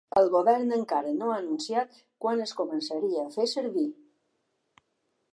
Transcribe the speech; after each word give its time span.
El 0.19 0.27
govern 0.35 0.71
encara 0.75 1.09
no 1.17 1.27
ha 1.31 1.35
anunciat 1.41 1.99
quan 2.25 2.41
es 2.45 2.53
començaria 2.61 3.25
a 3.25 3.33
fer 3.35 3.45
servir. 3.53 3.85